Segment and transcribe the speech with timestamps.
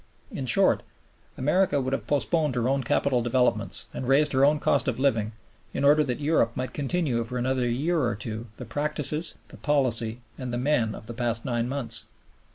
[0.31, 0.81] In short,
[1.37, 5.31] America would have postponed her own capital developments and raised her own cost of living
[5.75, 10.19] in order that Europe might continue for another year or two the practices, the policy,
[10.39, 12.05] and the men of the past nine months.